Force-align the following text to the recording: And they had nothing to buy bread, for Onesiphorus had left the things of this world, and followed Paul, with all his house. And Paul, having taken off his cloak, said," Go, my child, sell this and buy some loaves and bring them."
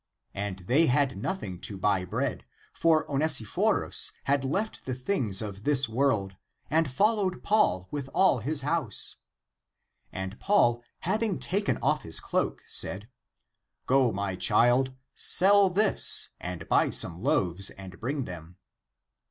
And 0.33 0.57
they 0.65 0.87
had 0.87 1.15
nothing 1.15 1.59
to 1.59 1.77
buy 1.77 2.05
bread, 2.05 2.43
for 2.73 3.05
Onesiphorus 3.07 4.11
had 4.23 4.43
left 4.43 4.83
the 4.85 4.95
things 4.95 5.43
of 5.43 5.63
this 5.63 5.87
world, 5.87 6.37
and 6.71 6.89
followed 6.89 7.43
Paul, 7.43 7.87
with 7.91 8.09
all 8.11 8.39
his 8.39 8.61
house. 8.61 9.17
And 10.11 10.39
Paul, 10.39 10.83
having 11.01 11.37
taken 11.37 11.77
off 11.83 12.01
his 12.01 12.19
cloak, 12.19 12.63
said," 12.67 13.09
Go, 13.85 14.11
my 14.11 14.35
child, 14.35 14.95
sell 15.13 15.69
this 15.69 16.29
and 16.39 16.67
buy 16.67 16.89
some 16.89 17.21
loaves 17.21 17.69
and 17.69 17.99
bring 17.99 18.23
them." 18.23 18.57